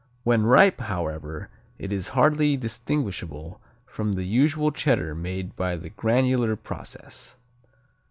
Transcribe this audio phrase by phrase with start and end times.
[0.23, 6.55] When ripe, however, it is hardly distinguishable from the usual Cheddar made by the granular
[6.55, 7.35] process.